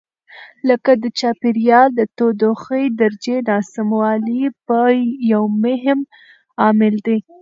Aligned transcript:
لکه 0.69 0.91
د 1.03 1.05
چاپېریال 1.19 1.87
د 1.95 2.01
تودوخې 2.17 2.83
درجې 3.01 3.37
ناسموالی 3.49 4.41
یو 5.31 5.43
مهم 5.65 5.99
عامل 6.61 6.95
دی. 7.05 7.17